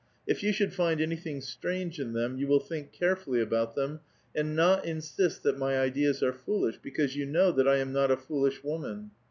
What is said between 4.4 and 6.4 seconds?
not insist that my ideas are